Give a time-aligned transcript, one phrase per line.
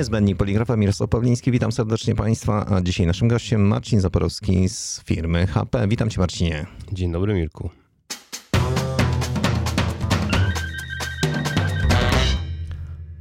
[0.00, 5.46] Niezbędnik Poligrafa Mirosław Pawliński, witam serdecznie Państwa, a dzisiaj naszym gościem Marcin Zaporowski z firmy
[5.46, 5.88] HP.
[5.88, 6.66] Witam Cię Marcinie.
[6.92, 7.70] Dzień dobry Mirku.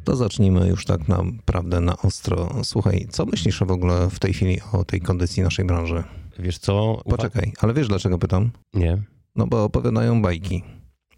[0.04, 2.50] To zacznijmy już tak naprawdę na ostro.
[2.64, 6.04] Słuchaj, co myślisz w ogóle w tej chwili o tej kondycji naszej branży?
[6.40, 7.02] Wiesz co?
[7.10, 8.52] Poczekaj, ale wiesz dlaczego pytam?
[8.74, 8.98] Nie.
[9.36, 10.64] No bo opowiadają bajki.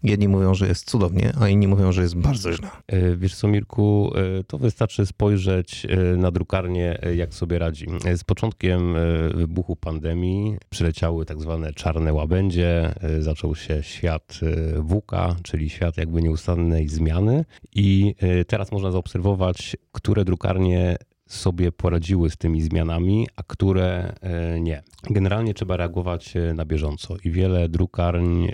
[0.02, 2.68] Jedni mówią, że jest cudownie, a inni mówią, że jest bardzo źle.
[2.86, 7.86] E, wiesz co, Mirku, e, to wystarczy spojrzeć e, na drukarnię, jak sobie radzi.
[8.16, 8.94] Z początkiem
[9.34, 14.40] wybuchu pandemii przyleciały tak zwane czarne łabędzie, zaczął się świat
[14.76, 17.44] WUKA, czyli świat jakby nieustannej zmiany
[17.74, 18.14] i
[18.46, 20.96] teraz można zaobserwować, które drukarnie
[21.34, 24.82] sobie poradziły z tymi zmianami, a które e, nie.
[25.10, 28.50] Generalnie trzeba reagować e, na bieżąco i wiele drukarń e,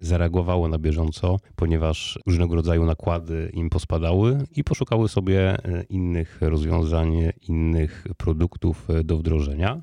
[0.00, 5.56] zareagowało na bieżąco, ponieważ różnego rodzaju nakłady im pospadały i poszukały sobie
[5.88, 7.12] innych rozwiązań,
[7.48, 9.82] innych produktów do wdrożenia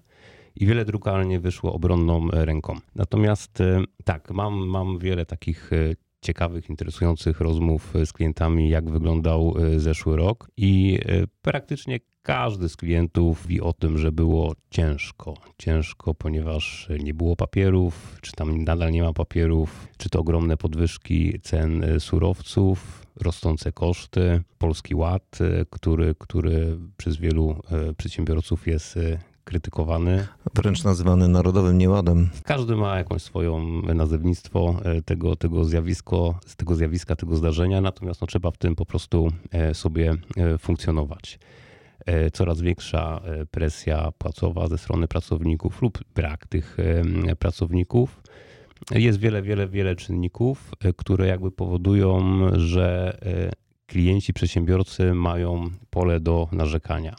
[0.55, 2.75] i wiele drukarni wyszło obronną ręką.
[2.95, 3.63] Natomiast
[4.03, 5.71] tak, mam, mam wiele takich
[6.25, 10.99] ciekawych, interesujących rozmów z klientami, jak wyglądał zeszły rok i
[11.41, 15.33] praktycznie każdy z klientów mówi o tym, że było ciężko.
[15.57, 21.39] Ciężko, ponieważ nie było papierów, czy tam nadal nie ma papierów, czy to ogromne podwyżki
[21.41, 30.27] cen surowców, rosnące koszty, Polski Ład, który, który przez wielu e, przedsiębiorców jest e, krytykowany.
[30.55, 32.29] Wręcz nazywany narodowym nieładem.
[32.43, 38.27] Każdy ma jakąś swoją nazewnictwo e, tego, tego, zjawisko, tego zjawiska, tego zdarzenia, natomiast no,
[38.27, 39.31] trzeba w tym po prostu
[39.73, 40.13] sobie
[40.59, 41.39] funkcjonować.
[42.05, 46.77] E, coraz większa e, presja płacowa ze strony pracowników lub brak tych
[47.29, 48.21] e, pracowników.
[48.91, 53.17] Jest wiele, wiele, wiele czynników, które jakby powodują, że
[53.87, 57.15] klienci, przedsiębiorcy mają pole do narzekania.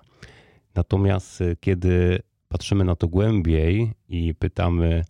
[0.76, 5.04] Natomiast kiedy patrzymy na to głębiej i pytamy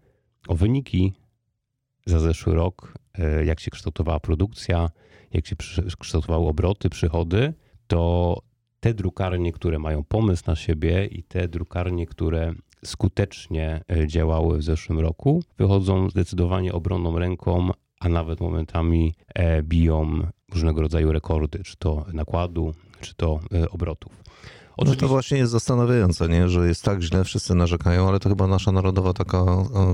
[0.49, 1.13] o wyniki
[2.07, 2.95] za zeszły rok,
[3.45, 4.91] jak się kształtowała produkcja,
[5.33, 5.57] jak się
[5.99, 7.55] kształtowały obroty, przychody,
[7.87, 8.43] to
[8.81, 14.63] te drukarnie, które mają pomysł na siebie i te drukarnie, które skutecznie e, działały w
[14.63, 20.21] zeszłym roku, wychodzą zdecydowanie obronną ręką, a nawet momentami e, biją
[20.53, 23.41] różnego rodzaju rekordy, czy to nakładu, czy to
[23.71, 24.23] obrotów.
[24.77, 25.03] Oczywiście...
[25.03, 26.49] No to właśnie jest zastanawiające, nie?
[26.49, 29.45] że jest tak źle, wszyscy narzekają, ale to chyba nasza narodowa taka,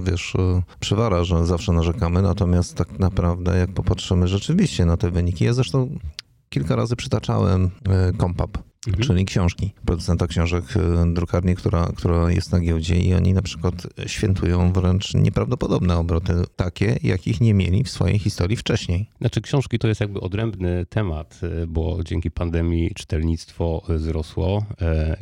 [0.02, 0.34] wiesz,
[0.80, 5.98] przywara, że zawsze narzekamy, natomiast tak naprawdę jak popatrzymy rzeczywiście na te wyniki, ja zresztą
[6.48, 7.70] kilka razy przytaczałem
[8.18, 9.04] Kompap, Mhm.
[9.04, 13.74] czyli książki, producenta książek, y, drukarni, która, która jest na giełdzie i oni na przykład
[14.06, 19.06] świętują wręcz nieprawdopodobne obroty, takie, jakich nie mieli w swojej historii wcześniej.
[19.20, 24.66] Znaczy książki to jest jakby odrębny temat, y, bo dzięki pandemii czytelnictwo wzrosło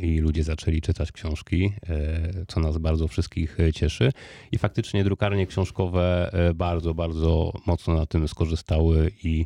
[0.00, 1.72] y, i ludzie zaczęli czytać książki,
[2.48, 4.12] co nas bardzo wszystkich cieszy
[4.52, 9.44] i faktycznie drukarnie książkowe bardzo, bardzo mocno na tym skorzystały i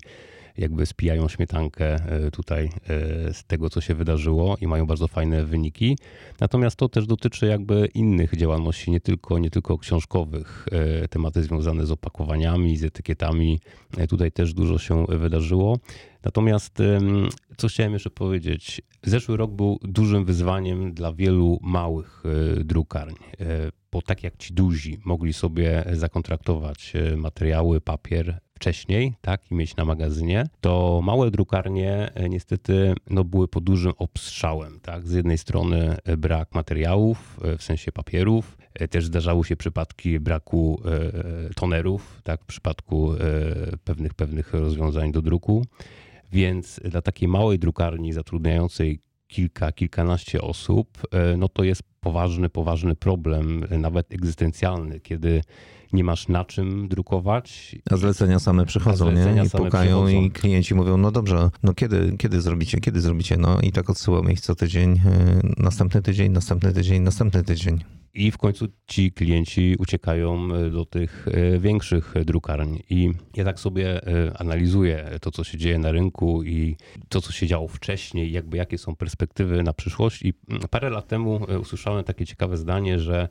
[0.58, 5.44] jakby spijają śmietankę e, tutaj e, z tego, co się wydarzyło i mają bardzo fajne
[5.44, 5.98] wyniki.
[6.40, 10.66] Natomiast to też dotyczy jakby innych działalności, nie tylko, nie tylko książkowych.
[10.72, 13.60] E, tematy związane z opakowaniami, z etykietami.
[14.08, 15.78] Tutaj też dużo się wydarzyło.
[16.24, 16.78] Natomiast
[17.56, 18.82] co chciałem jeszcze powiedzieć?
[19.02, 22.22] Zeszły rok był dużym wyzwaniem dla wielu małych
[22.64, 23.16] drukarni
[23.92, 29.84] bo tak jak ci duzi mogli sobie zakontraktować materiały, papier, wcześniej, tak, i mieć na
[29.84, 35.08] magazynie, to małe drukarnie e, niestety no, były pod dużym obstrzałem, tak.
[35.08, 38.58] Z jednej strony e, brak materiałów, e, w sensie papierów,
[38.90, 40.82] też zdarzały się przypadki braku
[41.56, 43.12] tonerów, tak, w przypadku
[43.84, 45.64] pewnych, pewnych rozwiązań do druku.
[46.32, 49.00] Więc dla takiej małej drukarni zatrudniającej
[49.34, 50.98] kilka, kilkanaście osób,
[51.38, 55.42] no to jest poważny, poważny problem, nawet egzystencjalny, kiedy
[55.92, 57.76] nie masz na czym drukować.
[57.90, 59.48] A zlecenia same przychodzą, zlecenia nie?
[59.48, 60.26] I pukają przychodzą.
[60.26, 63.36] i klienci mówią, no dobrze, no kiedy, kiedy zrobicie, kiedy zrobicie?
[63.36, 67.84] No i tak odsyłamy ich co tydzień, y, następny tydzień, następny tydzień, następny tydzień.
[68.14, 72.82] I w końcu ci klienci uciekają y, do tych y, większych drukarni.
[72.90, 74.00] I ja tak sobie
[74.38, 76.76] analizuję to, co się dzieje na rynku i
[77.08, 80.22] to, co się działo wcześniej, jakby jakie są perspektywy na przyszłość.
[80.22, 83.28] I mm, parę lat temu usłyszałem takie ciekawe zdanie, że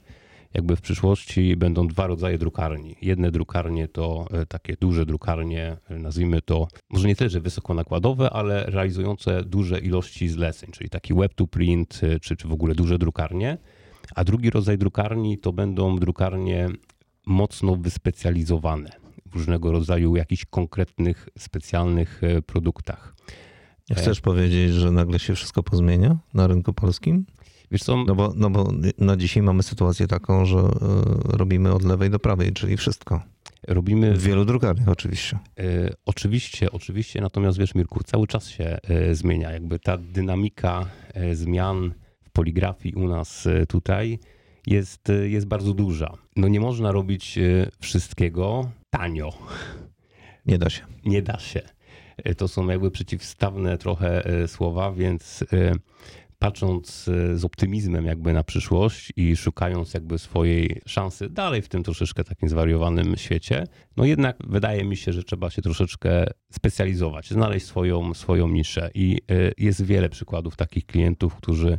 [0.53, 2.95] jakby w przyszłości będą dwa rodzaje drukarni.
[3.01, 8.29] Jedne drukarnie to e, takie duże drukarnie, e, nazwijmy to, może nie tyle, że wysokonakładowe,
[8.29, 12.75] ale realizujące duże ilości zleceń, czyli taki web to print, e, czy, czy w ogóle
[12.75, 13.57] duże drukarnie.
[14.15, 16.69] A drugi rodzaj drukarni to będą drukarnie
[17.25, 18.89] mocno wyspecjalizowane
[19.25, 23.15] w różnego rodzaju jakichś konkretnych, specjalnych produktach.
[23.91, 27.25] Chcesz powiedzieć, że nagle się wszystko pozmienia na rynku polskim?
[27.71, 31.83] Wiesz co, No bo, no bo na dzisiaj mamy sytuację taką, że y, robimy od
[31.83, 33.21] lewej do prawej, czyli wszystko.
[33.67, 35.39] robimy W wielu drukarniach oczywiście.
[35.59, 39.51] E, Oczywiście, oczywiście, natomiast wiesz, Mirku, cały czas się e, zmienia.
[39.51, 41.93] Jakby ta dynamika e, zmian
[42.33, 44.19] poligrafii u nas e, tutaj
[44.67, 46.13] jest, e, jest bardzo duża.
[46.35, 49.33] No nie można robić e, wszystkiego tanio.
[50.45, 50.81] Nie da się.
[51.05, 51.61] Nie da się.
[52.37, 55.43] To są jakby przeciwstawne trochę słowa, więc
[56.39, 62.23] patrząc z optymizmem jakby na przyszłość i szukając jakby swojej szansy dalej w tym troszeczkę
[62.23, 63.63] takim zwariowanym świecie,
[63.97, 69.21] no jednak wydaje mi się, że trzeba się troszeczkę specjalizować, znaleźć swoją, swoją niszę i
[69.57, 71.77] jest wiele przykładów takich klientów, którzy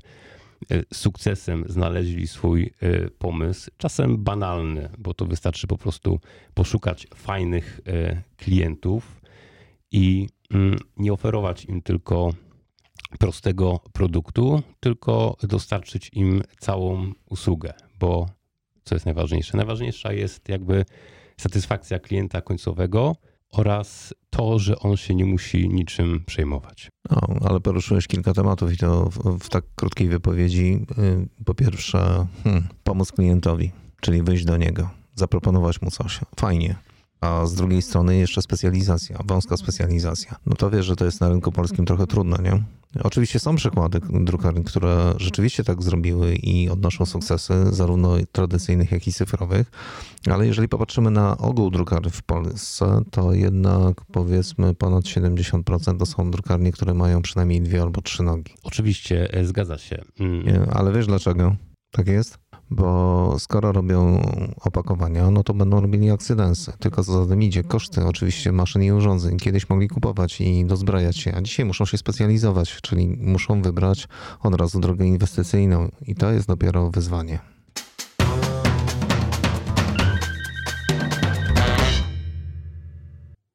[0.94, 6.20] sukcesem znaleźli swój e, pomysł, czasem banalny, bo to wystarczy po prostu
[6.54, 9.20] poszukać fajnych e, klientów
[9.90, 12.34] i mm, nie oferować im tylko
[13.18, 18.28] prostego produktu, tylko dostarczyć im całą usługę, bo
[18.84, 19.56] co jest najważniejsze?
[19.56, 20.84] Najważniejsza jest jakby
[21.36, 23.16] satysfakcja klienta końcowego
[23.54, 26.88] oraz to, że on się nie musi niczym przejmować.
[27.10, 30.86] No, ale poruszyłeś kilka tematów i to w, w tak krótkiej wypowiedzi.
[30.98, 36.20] Y, Po pierwsze, hmm, pomóc klientowi, czyli wyjść do niego, zaproponować mu coś.
[36.36, 36.76] Fajnie.
[37.24, 40.36] A z drugiej strony jeszcze specjalizacja, wąska specjalizacja.
[40.46, 42.62] No to wiesz, że to jest na rynku polskim trochę trudne, nie?
[43.02, 49.12] Oczywiście są przykłady drukarni, które rzeczywiście tak zrobiły i odnoszą sukcesy, zarówno tradycyjnych, jak i
[49.12, 49.70] cyfrowych,
[50.30, 56.30] ale jeżeli popatrzymy na ogół drukarni w Polsce, to jednak powiedzmy ponad 70% to są
[56.30, 58.54] drukarnie, które mają przynajmniej dwie albo trzy nogi.
[58.62, 60.02] Oczywiście e, zgadza się.
[60.20, 61.56] Mm, ale wiesz dlaczego
[61.94, 62.38] tak jest?
[62.70, 64.22] Bo skoro robią
[64.60, 66.72] opakowania, no to będą robili akcydensy.
[66.78, 69.38] Tylko za tym idzie, koszty oczywiście maszyn i urządzeń.
[69.38, 74.08] Kiedyś mogli kupować i dozbrajać się, a dzisiaj muszą się specjalizować, czyli muszą wybrać
[74.42, 77.38] od razu drogę inwestycyjną i to jest dopiero wyzwanie.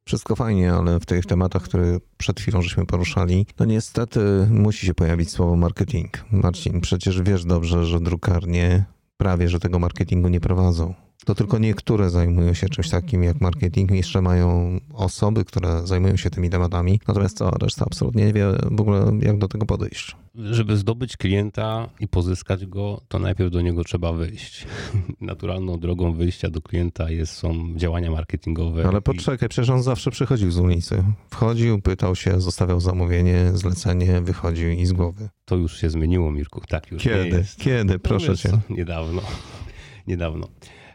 [0.10, 4.20] Wszystko fajnie, ale w tych tematach, które przed chwilą żeśmy poruszali, no niestety
[4.50, 6.10] musi się pojawić słowo marketing.
[6.32, 8.86] Marcin, przecież wiesz dobrze, że drukarnie
[9.20, 10.94] prawie, że tego marketingu nie prowadzą.
[11.26, 13.92] To tylko niektóre zajmują się czymś takim jak marketing.
[13.92, 18.82] Jeszcze mają osoby, które zajmują się tymi tematami, natomiast cała reszta absolutnie nie wie w
[18.82, 20.16] ogóle, jak do tego podejść.
[20.52, 24.68] Żeby zdobyć klienta i pozyskać go, to najpierw do niego trzeba wyjść.
[25.22, 28.88] Naturalną drogą wyjścia do klienta jest, są działania marketingowe.
[28.88, 31.04] Ale i- poczekaj, przecież on zawsze przychodził z ulicy.
[31.30, 35.30] Wchodził, pytał się, zostawiał zamówienie, zlecenie, wychodził i z głowy.
[35.46, 36.62] To już się zmieniło, Mirku.
[36.70, 37.38] Tak już nie Kiedy?
[37.38, 37.60] jest.
[37.60, 37.94] Kiedy?
[37.94, 38.60] No Proszę wiesz cię.
[38.70, 39.22] Niedawno.
[40.08, 40.48] Niedawno.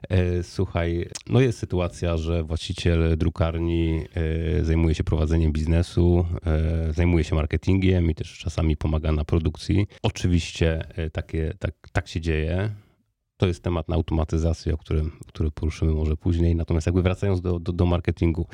[0.08, 4.04] E, Słuchaj, no jest sytuacja, że właściciel drukarni
[4.60, 9.86] e, zajmuje się prowadzeniem biznesu, e, zajmuje się marketingiem i też czasami pomaga na produkcji.
[10.02, 12.70] Oczywiście takie, tak, tak się dzieje.
[13.36, 16.56] To jest temat na automatyzację, o którym, który poruszymy może później.
[16.56, 18.46] Natomiast jakby wracając do, do, do marketingu,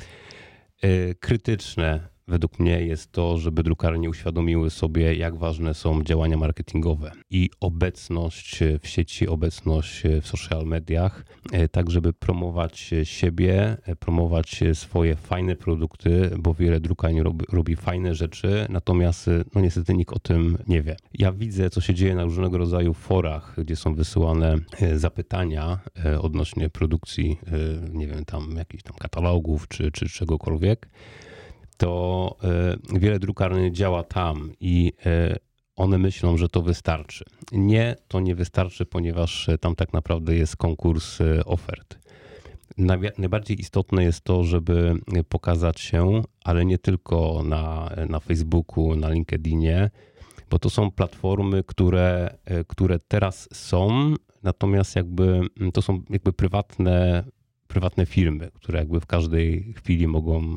[1.19, 7.49] krytyczne według mnie jest to, żeby drukarnie uświadomiły sobie, jak ważne są działania marketingowe i
[7.59, 15.15] obecność w sieci, obecność w social mediach, e, tak żeby promować siebie, e, promować swoje
[15.15, 20.19] fajne produkty, bo wiele drukarni robi, robi fajne rzeczy, natomiast e, no niestety nikt o
[20.19, 20.95] tym nie wie.
[21.13, 24.55] Ja widzę, co się dzieje na różnego rodzaju forach, gdzie są wysyłane
[24.95, 25.79] zapytania
[26.21, 27.39] odnośnie produkcji,
[27.93, 30.89] nie wiem, tam jakichś tam katalogów czy, czy czegokolwiek
[31.81, 32.37] to
[32.93, 35.35] e, wiele drukarni działa tam i e,
[35.75, 37.25] one myślą, że to wystarczy.
[37.51, 41.99] Nie, to nie wystarczy, ponieważ e, tam tak naprawdę jest konkurs ofert.
[43.17, 44.93] Najbardziej istotne jest to, żeby
[45.29, 49.89] pokazać się, ale nie tylko na, na Facebooku, na LinkedInie,
[50.49, 55.41] bo to są platformy, które, które teraz są, natomiast jakby
[55.73, 57.23] to są jakby prywatne,
[57.67, 60.55] prywatne firmy, które jakby w każdej chwili mogą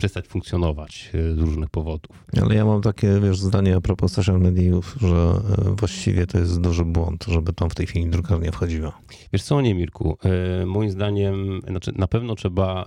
[0.00, 2.24] przestać funkcjonować e, z różnych powodów.
[2.42, 6.60] Ale ja mam takie, wiesz, zdanie a propos social mediów, że e, właściwie to jest
[6.60, 8.98] duży błąd, żeby tam w tej chwili drukarnia wchodziła.
[9.32, 10.18] Wiesz co, nie Mirku,
[10.62, 12.86] e, moim zdaniem znaczy na pewno trzeba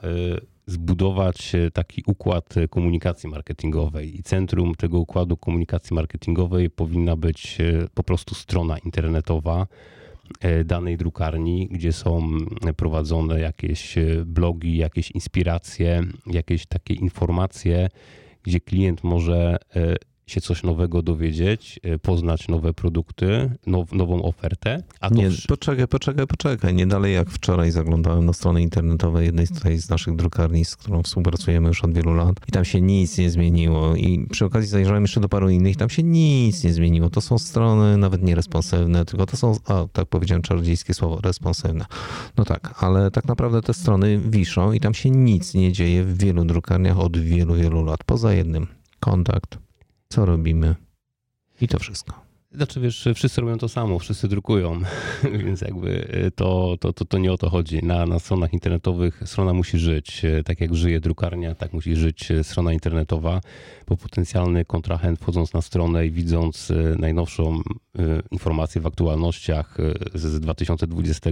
[0.68, 7.58] zbudować taki układ komunikacji marketingowej i centrum tego układu komunikacji marketingowej powinna być
[7.94, 9.68] po prostu strona internetowa
[10.66, 12.38] danej drukarni, gdzie są
[12.78, 17.90] prowadzone jakieś e, blogi, jakieś inspiracje, jakieś takie informacje,
[18.44, 19.96] gdzie klient może e,
[20.28, 24.84] się coś nowego dowiedzieć, y, poznać nowe produkty, now, nową ofertę.
[25.00, 26.74] A nie, poczekaj, poczekaj, poczekaj.
[26.74, 29.52] Nie dalej jak wczoraj zaglądałem na stronę internetową jednej z,
[29.86, 33.30] z naszych drukarni, z którą współpracujemy już od wielu lat i tam się nic nie
[33.30, 33.96] zmieniło.
[33.96, 37.10] I przy okazji zajrzałem jeszcze do paru innych, tam się nic nie zmieniło.
[37.10, 41.86] To są strony nawet nie responsywne, tylko to są, a tak powiedziałem czarodziejskie słowo, responsywne.
[42.38, 46.18] No tak, ale tak naprawdę te strony wiszą i tam się nic nie dzieje w
[46.18, 48.04] wielu drukarniach od wielu, wielu lat.
[48.06, 48.68] Poza jednym,
[49.00, 49.58] kontakt,
[50.14, 50.76] co robimy
[51.62, 52.23] i to wszystko.
[52.54, 54.80] Znaczy wiesz, wszyscy robią to samo, wszyscy drukują,
[55.46, 57.86] więc jakby to, to, to, to nie o to chodzi.
[57.86, 60.22] Na, na stronach internetowych strona musi żyć.
[60.46, 63.42] Tak jak żyje drukarnia, tak musi żyć strona internetowa,
[63.88, 67.62] bo potencjalny kontrahent wchodząc na stronę i widząc najnowszą
[68.32, 69.78] informację w aktualnościach
[70.14, 71.30] z 2020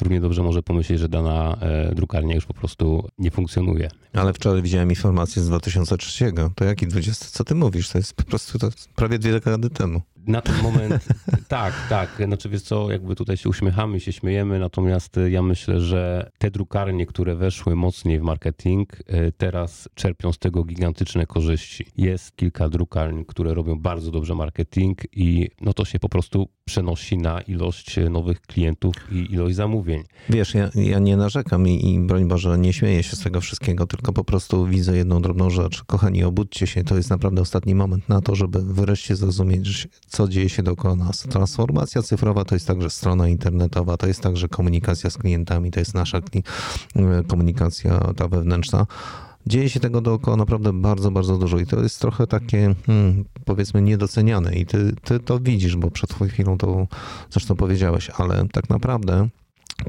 [0.00, 3.88] równie dobrze może pomyśleć, że dana e, drukarnia już po prostu nie funkcjonuje.
[4.12, 6.32] Ale wczoraj widziałem informację z 2003.
[6.54, 7.26] To jaki 20?
[7.26, 7.88] Co ty mówisz?
[7.88, 10.00] To jest po prostu to prawie dwie dekady temu.
[10.26, 11.06] Na ten moment
[11.48, 12.22] tak, tak.
[12.24, 16.50] Znaczy wiesz co, jakby tutaj się uśmiechamy, się śmiejemy, natomiast e, ja myślę, że te
[16.50, 21.86] drukarnie, które weszły mocniej w marketing, e, teraz czerpią z tego gigantyczne korzyści.
[21.96, 27.18] Jest kilka drukarni, które robią bardzo dobrze marketing i no to się po prostu przenosi
[27.18, 30.02] na ilość nowych klientów i ilość zamówień.
[30.28, 33.86] Wiesz, ja, ja nie narzekam i, i broń Boże, nie śmieję się z tego wszystkiego,
[33.86, 35.82] tylko po prostu widzę jedną drobną rzecz.
[35.82, 40.48] Kochani, obudźcie się, to jest naprawdę ostatni moment na to, żeby wreszcie zrozumieć, co dzieje
[40.48, 41.18] się dookoła nas.
[41.18, 45.94] Transformacja cyfrowa to jest także strona internetowa, to jest także komunikacja z klientami, to jest
[45.94, 46.20] nasza
[47.28, 48.86] komunikacja ta wewnętrzna
[49.46, 53.82] dzieje się tego dookoła naprawdę bardzo, bardzo dużo i to jest trochę takie, hmm, powiedzmy,
[53.82, 56.86] niedoceniane i ty, ty to widzisz, bo przed chwilą to
[57.30, 59.28] zresztą powiedziałeś, ale tak naprawdę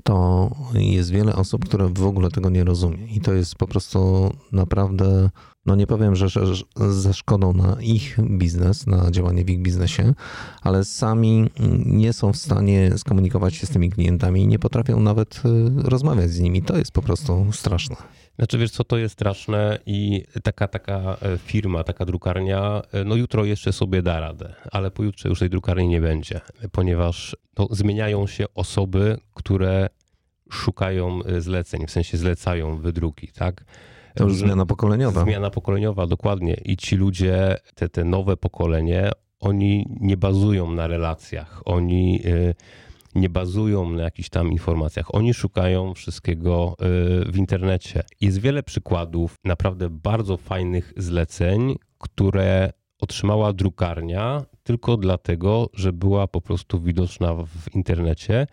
[0.03, 4.31] to jest wiele osób, które w ogóle tego nie rozumie i to jest po prostu
[4.51, 5.29] naprawdę
[5.65, 10.13] no nie powiem, że, że, ze szkodą na ich biznes, na działanie w ich biznesie,
[10.61, 11.49] ale sami
[11.85, 16.31] nie są w stanie skomunikować się z tymi klientami i nie potrafią nawet y, rozmawiać
[16.31, 16.61] z nimi.
[16.61, 17.95] To jest po prostu straszne.
[18.35, 23.15] Znaczy wiesz co, to jest straszne i taka, taka e, firma, taka drukarnia, e, no
[23.15, 28.27] jutro jeszcze sobie da radę, ale pojutrze już tej drukarni nie będzie, ponieważ no, zmieniają
[28.27, 29.89] się osoby, które
[30.51, 33.65] szukają e, zleceń, w sensie zlecają wydruki, tak?
[34.15, 35.23] To już zmiana pokoleniowa.
[35.23, 36.53] Zmiana pokoleniowa, dokładnie.
[36.53, 41.61] I ci ludzie, te, te nowe pokolenie, oni nie bazują na relacjach.
[41.65, 42.21] Oni
[43.15, 45.15] nie bazują na jakichś tam informacjach.
[45.15, 46.75] Oni szukają wszystkiego
[47.27, 48.03] y, w internecie.
[48.21, 56.41] Jest wiele przykładów naprawdę bardzo fajnych zleceń, które otrzymała drukarnia tylko dlatego, że była po
[56.41, 58.47] prostu widoczna w internecie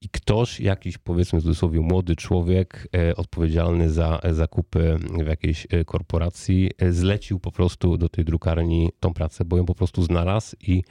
[0.00, 5.84] i ktoś, jakiś powiedzmy w cudzysłowie młody człowiek e, odpowiedzialny za zakupy w jakiejś e,
[5.84, 10.56] korporacji, e, zlecił po prostu do tej drukarni tą pracę, bo ją po prostu znalazł
[10.60, 10.82] i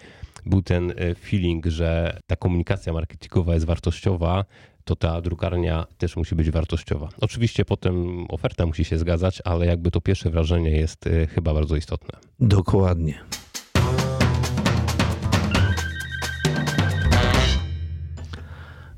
[0.46, 4.46] był ten feeling, że ta komunikacja marketingowa jest wartościowa,
[4.84, 7.10] to ta drukarnia też musi być wartościowa.
[7.22, 12.20] Oczywiście potem oferta musi się zgadzać, ale jakby to pierwsze wrażenie jest chyba bardzo istotne.
[12.40, 13.20] Dokładnie.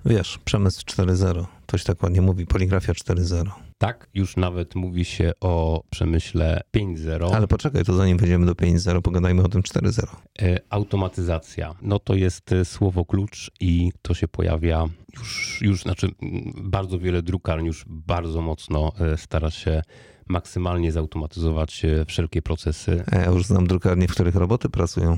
[0.05, 1.45] Wiesz, przemysł 4.0.
[1.67, 3.49] Ktoś tak ładnie mówi, poligrafia 4.0.
[3.77, 7.35] Tak, już nawet mówi się o przemyśle 5.0.
[7.35, 10.15] Ale poczekaj, to zanim wejdziemy do 5.0, pogadajmy o tym 4.0.
[10.41, 11.75] E, automatyzacja.
[11.81, 14.85] No to jest e, słowo klucz i to się pojawia
[15.17, 16.09] już, już znaczy
[16.55, 19.81] bardzo wiele drukarni już bardzo mocno e, stara się
[20.27, 23.03] maksymalnie zautomatyzować wszelkie procesy.
[23.11, 25.17] Ja już znam drukarnie, w których roboty pracują.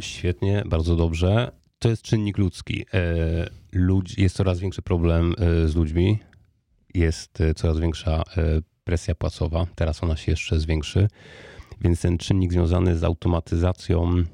[0.00, 2.84] Świetnie, bardzo dobrze to jest czynnik ludzki.
[2.94, 3.06] E,
[3.72, 6.18] ludzi, jest coraz większy problem e, z ludźmi,
[6.94, 8.22] jest e, coraz większa
[8.84, 11.08] presja płacowa, teraz ona się jeszcze zwiększy,
[11.80, 14.24] więc ten czynnik związany z automatyzacją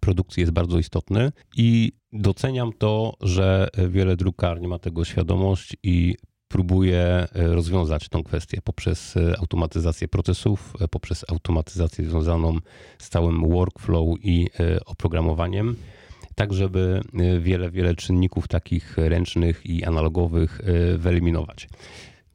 [0.00, 1.32] produkcji jest bardzo istotny.
[1.56, 6.16] I doceniam to, że wiele drukarni ma tego świadomość i
[6.48, 12.58] próbuje rozwiązać tą kwestię poprzez automatyzację procesów, poprzez automatyzację związaną
[12.98, 14.48] z całym workflow i
[14.86, 15.76] oprogramowaniem
[16.34, 21.68] tak żeby y, wiele, wiele czynników takich ręcznych i analogowych y, wyeliminować.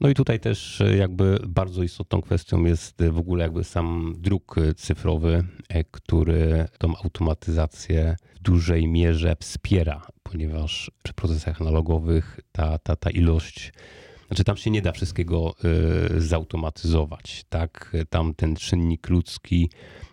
[0.00, 4.56] No i tutaj też y, jakby bardzo istotną kwestią jest w ogóle jakby sam druk
[4.76, 12.96] cyfrowy, e, który tą automatyzację w dużej mierze wspiera, ponieważ przy procesach analogowych ta, ta,
[12.96, 13.72] ta ilość
[14.26, 15.54] znaczy tam się nie da wszystkiego
[16.18, 17.96] zautomatyzować, tak?
[18.10, 19.70] Tam ten czynnik ludzki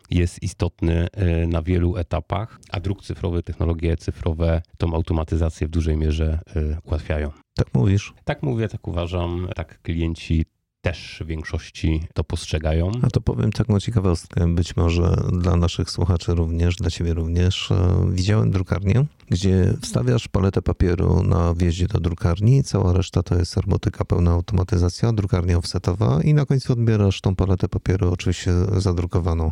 [0.10, 5.98] jest istotny e, na wielu etapach, a druk cyfrowy, technologie cyfrowe tą automatyzację w dużej
[5.98, 7.32] mierze e, ułatwiają.
[7.56, 8.14] Tak mówisz?
[8.24, 10.46] Tak mówię, tak uważam, tak klienci
[10.86, 12.92] też w większości to postrzegają.
[13.02, 17.72] A to powiem taką ciekawostkę, być może dla naszych słuchaczy również, dla ciebie również.
[17.72, 23.58] E, widziałem drukarnię, gdzie wstawiasz paletę papieru na wjeździe do drukarni, cała reszta to jest
[23.58, 29.52] robotyka, pełna automatyzacja, drukarnia offsetowa i na końcu odbierasz tą paletę papieru, oczywiście zadrukowaną.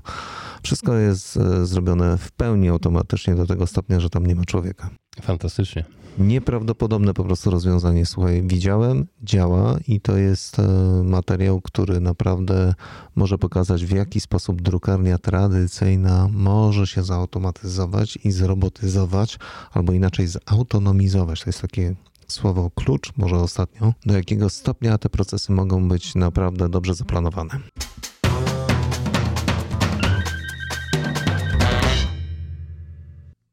[0.63, 4.89] Wszystko jest e, zrobione w pełni automatycznie do tego stopnia, że tam nie ma człowieka.
[5.21, 6.02] Fantastycznie.
[6.17, 8.05] Nieprawdopodobne po prostu rozwiązanie.
[8.05, 10.63] Słuchaj, widziałem, działa i to jest e,
[11.03, 12.73] materiał, który naprawdę
[13.15, 19.39] może pokazać, w jaki sposób drukarnia tradycyjna może się zautomatyzować i zrobotyzować,
[19.71, 21.41] albo inaczej zautonomizować.
[21.41, 21.95] To jest takie
[22.27, 27.59] słowo klucz, może ostatnio, do jakiego stopnia te procesy mogą być naprawdę dobrze zaplanowane.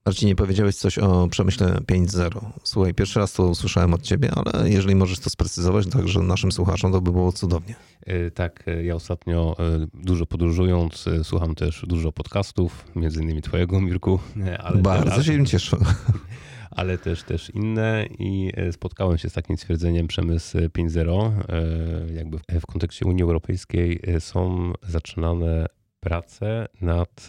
[0.07, 2.40] Marcinie, powiedziałeś coś o przemyśle 5.0.
[2.62, 6.92] Słuchaj, pierwszy raz to usłyszałem od ciebie, ale jeżeli możesz to sprecyzować także naszym słuchaczom,
[6.92, 7.75] to by było cudownie.
[8.07, 13.80] E, tak, e, ja ostatnio e, dużo podróżując, słucham też dużo podcastów, między innymi twojego,
[13.80, 14.19] Mirku.
[14.59, 15.76] Ale Bardzo teraz, się cieszę.
[16.71, 21.33] Ale też, też inne i spotkałem się z takim stwierdzeniem przemysł 5.0.
[22.14, 25.66] Jakby w kontekście Unii Europejskiej są zaczynane
[26.00, 27.28] prace nad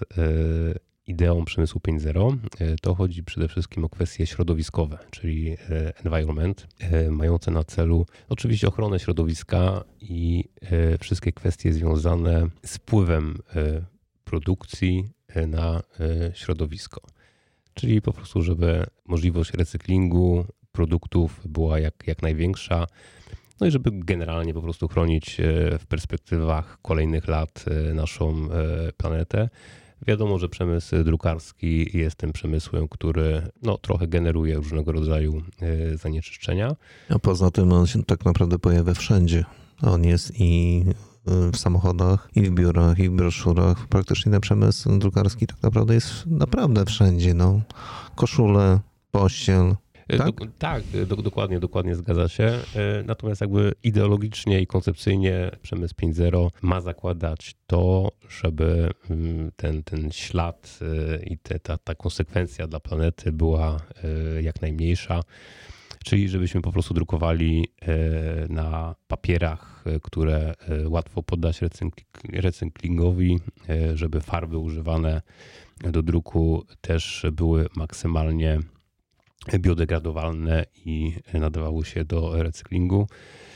[1.12, 5.58] ideą przemysłu 5.0 e, to chodzi przede wszystkim o kwestie środowiskowe, czyli e,
[6.04, 10.44] environment, e, mające na celu oczywiście ochronę środowiska i
[11.00, 13.38] wszystkie kwestie związane z wpływem
[14.24, 15.10] produkcji
[15.48, 15.82] na
[16.34, 17.02] środowisko.
[17.74, 22.88] Czyli po prostu, żeby możliwość recyklingu produktów była jak, jak największa.
[23.62, 25.38] No i żeby generalnie po prostu chronić
[25.80, 28.48] w perspektywach kolejnych lat naszą
[28.98, 29.50] planetę.
[30.08, 36.76] Wiadomo, że przemysł drukarski jest tym przemysłem, który no, trochę generuje różnego rodzaju e, zanieczyszczenia.
[37.10, 39.46] A poza tym on się tak naprawdę pojawia wszędzie.
[39.82, 40.84] On jest i
[41.28, 43.88] e, w samochodach, i w biurach, i w broszurach.
[43.88, 47.34] Praktycznie ten przemysł drukarski tak naprawdę jest naprawdę wszędzie.
[47.34, 47.62] No.
[48.16, 48.80] Koszule,
[49.12, 49.76] pościel,
[50.18, 52.44] tak, do, tak do, dokładnie, dokładnie zgadza się.
[52.44, 52.60] E,
[53.06, 60.80] natomiast jakby ideologicznie i koncepcyjnie przemysł 5.0 ma zakładać to, żeby mm, ten, ten ślad
[60.82, 63.80] e, i te, ta, ta konsekwencja dla planety była
[64.42, 65.22] jak najmniejsza.
[66.06, 67.68] Czyli żebyśmy po prostu drukowali
[68.50, 70.54] na papierach, które
[70.86, 71.60] łatwo poddać
[72.34, 73.40] recyklingowi,
[73.94, 75.22] żeby farby używane
[75.84, 78.60] do druku też były maksymalnie
[79.60, 83.08] biodegradowalne i nadawały się do recyklingu.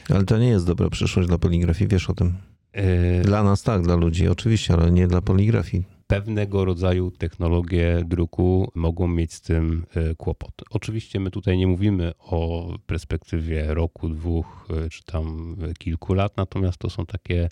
[0.10, 2.34] Ale to nie jest dobra przyszłość dla poligrafii, wiesz o tym.
[2.72, 5.84] E, dla nas tak, dla ludzi oczywiście, ale nie dla poligrafii.
[6.08, 10.54] Pewnego rodzaju technologie druku mogą mieć z tym e, kłopot.
[10.70, 16.78] Oczywiście my tutaj nie mówimy o perspektywie roku, dwóch e, czy tam kilku lat, natomiast
[16.78, 17.50] to są takie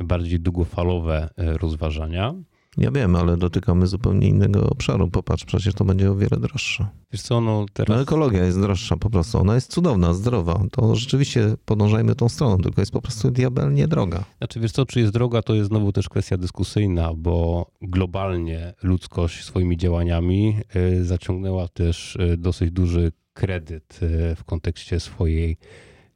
[0.00, 2.34] bardziej długofalowe rozważania.
[2.78, 5.10] Ja wiem, ale dotykamy zupełnie innego obszaru.
[5.10, 6.86] Popatrz, przecież to będzie o wiele droższe.
[7.12, 7.96] Wiesz co, no teraz...
[7.96, 9.38] No, ekologia jest droższa po prostu.
[9.38, 10.62] Ona jest cudowna, zdrowa.
[10.70, 14.24] To rzeczywiście podążajmy tą stroną, tylko jest po prostu diabelnie droga.
[14.38, 19.44] Znaczy wiesz co, czy jest droga, to jest znowu też kwestia dyskusyjna, bo globalnie ludzkość
[19.44, 25.56] swoimi działaniami y, zaciągnęła też y, dosyć duży kredyt y, w kontekście swojej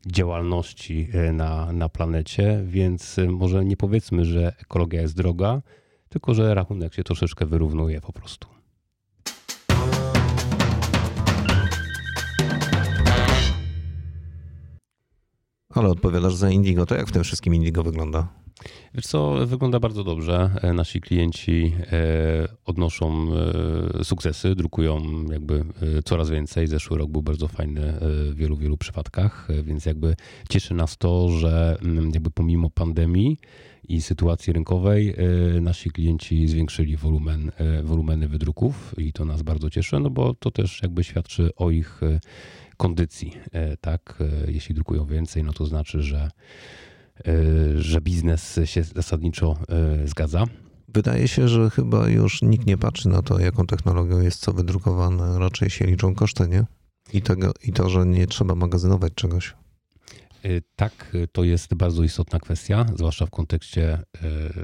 [0.07, 5.63] działalności na, na planecie, więc może nie powiedzmy, że ekologia jest droga,
[6.13, 8.49] tylko że rachunek się troszeczkę wyrównuje po prostu.
[15.71, 16.87] Ale odpowiadasz za Indigo.
[16.87, 18.42] To jak w tym wszystkim Indigo wygląda?
[18.95, 20.51] Wiesz co, wygląda bardzo dobrze.
[20.63, 23.27] E, nasi klienci e, odnoszą
[24.01, 25.65] e, sukcesy, drukują jakby
[26.05, 26.67] coraz więcej.
[26.67, 30.17] Zeszły rok był bardzo fajny w wielu, wielu przypadkach, więc jakby
[30.49, 33.39] cieszy nas to, że mm, jakby pomimo pandemii
[33.89, 35.15] i sytuacji rynkowej
[35.61, 40.83] nasi klienci zwiększyli wolumen, wolumeny wydruków i to nas bardzo cieszy, no bo to też
[40.83, 42.01] jakby świadczy o ich
[42.77, 43.37] kondycji,
[43.81, 44.19] tak?
[44.47, 46.31] Jeśli drukują więcej, no to znaczy, że
[47.75, 50.45] że biznes się zasadniczo e, zgadza.
[50.89, 55.39] Wydaje się, że chyba już nikt nie patrzy na to, jaką technologią jest co wydrukowane.
[55.39, 56.65] Raczej się liczą koszty, nie?
[57.13, 59.55] I, tego, I to, że nie trzeba magazynować czegoś.
[60.45, 63.99] Y, tak, to jest bardzo istotna kwestia, zwłaszcza w kontekście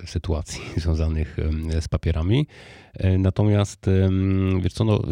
[0.05, 1.37] y, sytuacji związanych
[1.81, 2.47] z papierami.
[3.05, 3.87] Y, natomiast
[4.61, 5.03] wiesz co, no,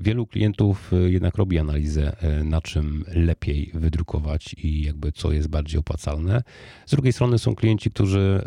[0.00, 6.42] wielu klientów jednak robi analizę, na czym lepiej wydrukować i jakby co jest bardziej opłacalne.
[6.86, 8.42] Z drugiej strony są klienci, którzy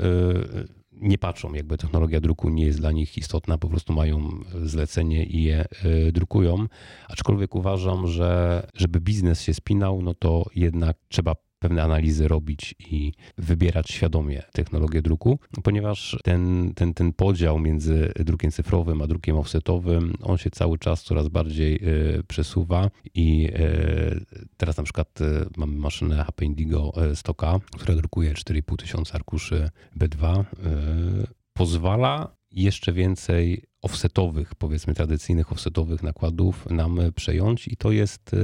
[1.01, 4.29] nie patrzą, jakby technologia druku nie jest dla nich istotna, po prostu mają
[4.63, 5.65] zlecenie i je
[6.11, 6.67] drukują.
[7.09, 13.13] Aczkolwiek uważam, że żeby biznes się spinał, no to jednak trzeba pewne analizy robić i
[13.37, 20.13] wybierać świadomie technologię druku, ponieważ ten, ten, ten podział między drukiem cyfrowym a drukiem offsetowym,
[20.21, 23.59] on się cały czas coraz bardziej e, przesuwa i e,
[24.57, 25.19] teraz na przykład
[25.57, 29.69] mamy maszynę HP Indigo 100K, która drukuje 4,5 tysiąca arkuszy
[29.99, 30.43] B2,
[31.53, 38.35] pozwala jeszcze więcej offsetowych, powiedzmy tradycyjnych offsetowych nakładów nam przejąć i to jest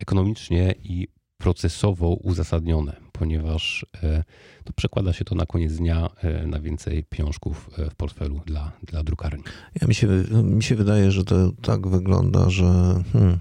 [0.00, 4.24] ekonomicznie i procesowo uzasadnione, ponieważ e,
[4.64, 8.72] to przekłada się to na koniec dnia e, na więcej pieniążków e, w portfelu dla,
[8.82, 9.42] dla drukarni.
[9.80, 10.06] Ja mi, się,
[10.42, 12.64] mi się wydaje, że to tak wygląda, że
[13.12, 13.38] hmm,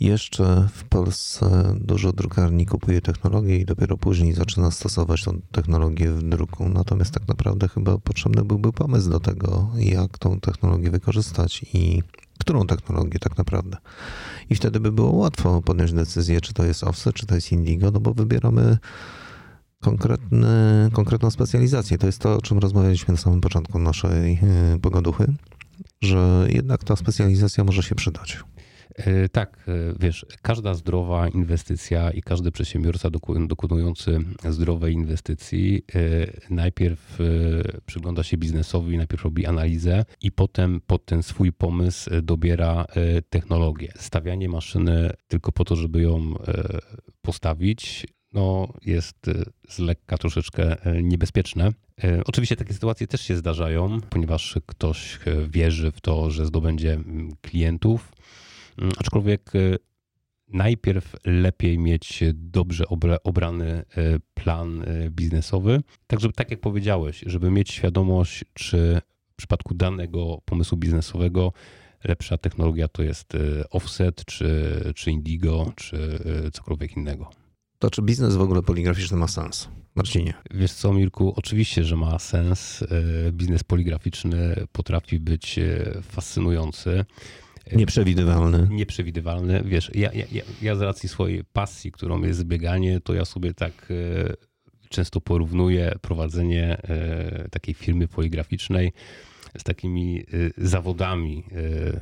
[0.00, 6.22] jeszcze w Polsce dużo drukarni kupuje technologię i dopiero później zaczyna stosować tą technologię w
[6.22, 6.68] druku.
[6.68, 12.02] Natomiast tak naprawdę chyba potrzebny byłby pomysł do tego, jak tą technologię wykorzystać i
[12.42, 13.76] którą technologię tak naprawdę.
[14.50, 17.90] I wtedy by było łatwo podjąć decyzję, czy to jest offset, czy to jest indigo,
[17.90, 18.78] no bo wybieramy
[20.92, 21.98] konkretną specjalizację.
[21.98, 25.34] To jest to, o czym rozmawialiśmy na samym początku naszej e, pogaduchy,
[26.00, 28.38] że jednak ta specjalizacja może się przydać.
[28.96, 33.10] E, tak, e, wiesz, każda zdrowa inwestycja i każdy przedsiębiorca
[33.46, 34.18] dokonujący
[34.50, 36.00] zdrowej inwestycji e,
[36.50, 37.18] najpierw
[37.86, 42.86] przygląda się biznesowi, najpierw robi analizę i potem pod ten swój pomysł dobiera
[43.30, 43.92] technologię.
[43.96, 46.34] Stawianie maszyny tylko po to, żeby ją
[47.22, 49.30] postawić, no, jest
[49.68, 51.72] z lekka troszeczkę niebezpieczne.
[52.24, 56.98] Oczywiście takie sytuacje też się zdarzają, ponieważ ktoś wierzy w to, że zdobędzie
[57.40, 58.41] klientów Mm,
[58.98, 59.78] aczkolwiek y,
[60.48, 62.84] najpierw lepiej mieć dobrze
[63.24, 69.00] obrany y, plan y, biznesowy, tak żeby, tak jak powiedziałeś, żeby mieć świadomość, czy
[69.32, 71.52] w przypadku danego pomysłu biznesowego
[72.04, 73.32] lepsza technologia to jest
[73.70, 76.18] offset, czy, czy indigo, czy
[76.52, 77.30] cokolwiek innego.
[77.78, 79.68] To czy biznes w ogóle poligraficzny ma sens?
[79.94, 80.34] Marcinie.
[80.50, 82.84] Wiesz co, Mirku, oczywiście, że ma sens.
[83.32, 85.58] Biznes poligraficzny potrafi być
[86.02, 87.04] fascynujący.
[87.72, 88.68] Nieprzewidywalny.
[88.70, 89.62] Nieprzewidywalny.
[89.64, 93.88] Wiesz, ja, ja, ja z racji swojej pasji, którą jest zbieganie, to ja sobie tak
[93.90, 94.34] e,
[94.88, 98.92] często porównuję prowadzenie e, takiej firmy poligraficznej
[99.58, 100.24] z takimi e,
[100.66, 101.44] zawodami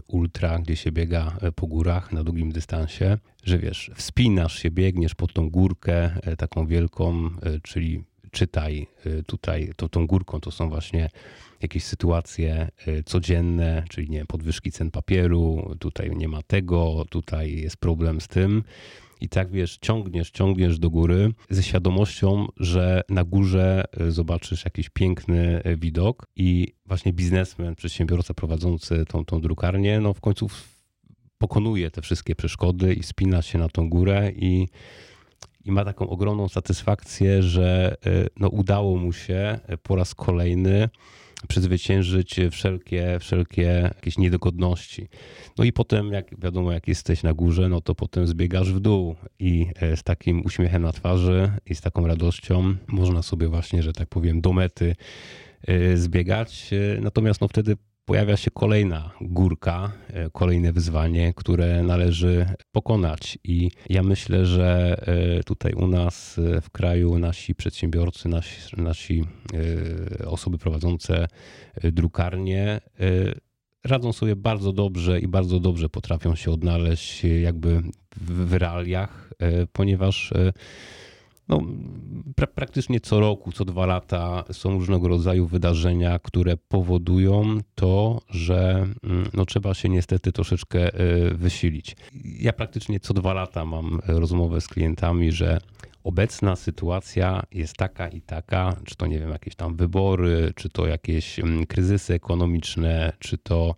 [0.09, 5.33] ultra, gdzie się biega po górach na długim dystansie, że wiesz, wspinasz się, biegniesz pod
[5.33, 7.31] tą górkę taką wielką,
[7.63, 8.87] czyli czytaj
[9.27, 11.11] tutaj, to, tą górką to są właśnie
[11.63, 17.77] jakieś sytuacje y, codzienne, czyli nie podwyżki cen papieru, tutaj nie ma tego, tutaj jest
[17.77, 18.63] problem z tym.
[19.21, 24.89] I tak wiesz, ciągniesz, ciągniesz do góry ze świadomością, że na górze y, zobaczysz jakiś
[24.89, 30.49] piękny y, widok i właśnie biznesmen, przedsiębiorca prowadzący tą, tą drukarnię, no w końcu
[31.39, 34.69] pokonuje te wszystkie przeszkody i spina się na tą górę i,
[35.65, 37.97] i ma taką ogromną satysfakcję, że
[38.37, 40.89] no, udało mu się po raz kolejny
[41.49, 45.09] przezwyciężyć wszelkie, wszelkie jakieś niedogodności.
[45.59, 49.17] No i potem, jak wiadomo, jak jesteś na górze, no to potem zbiegasz w dół
[49.39, 53.93] i e, z takim uśmiechem na twarzy i z taką radością można sobie właśnie, że
[53.93, 54.97] tak powiem, do mety
[55.95, 56.71] zbiegać.
[57.01, 57.77] Natomiast no wtedy
[58.11, 63.39] pojawia się kolejna górka, e, kolejne wyzwanie, które należy pokonać.
[63.45, 69.25] I ja myślę, że e, tutaj u nas e, w kraju nasi przedsiębiorcy, nasi, nasi
[70.27, 71.29] osoby prowadzące
[71.83, 72.81] drukarnie
[73.85, 77.83] radzą sobie bardzo dobrze i bardzo dobrze potrafią się odnaleźć jakby
[78.21, 79.31] w realiach,
[79.73, 80.33] ponieważ
[81.51, 81.63] no,
[82.37, 88.87] pra praktycznie co roku, co dwa lata są różnego rodzaju wydarzenia, które powodują to, że
[89.05, 91.97] mm, no, trzeba się niestety troszeczkę e, wysilić.
[92.25, 95.61] Ja praktycznie co dwa lata mam rozmowę z klientami, że
[96.05, 100.87] obecna sytuacja jest taka i taka, czy to nie wiem, jakieś tam wybory, czy to
[100.87, 103.75] jakieś mm, kryzysy ekonomiczne, czy to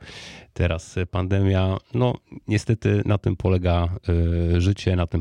[0.52, 1.76] teraz pandemia.
[1.94, 2.14] No,
[2.48, 3.88] niestety na tym polega
[4.56, 5.20] y, życie, na tym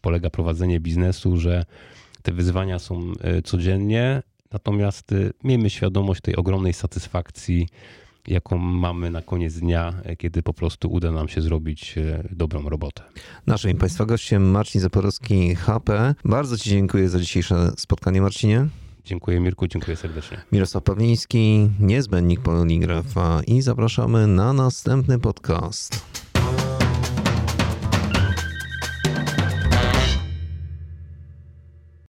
[0.00, 1.64] polega prowadzenie biznesu, że
[2.22, 7.68] te wyzwania są y, codziennie, natomiast y, miejmy świadomość tej ogromnej satysfakcji
[8.28, 13.02] jaką mamy na koniec dnia, kiedy po prostu uda nam się zrobić e, dobrą robotę.
[13.46, 16.14] Naszym Państwa gościem Marcin Zaporowski, HP.
[16.24, 18.66] Bardzo Ci dziękuję za dzisiejsze spotkanie, Marcinie.
[19.04, 20.40] Dziękuję Mirku, dziękuję serdecznie.
[20.52, 26.23] Mirosław Pawliński, niezbędnik poligrafa i zapraszamy na następny podcast.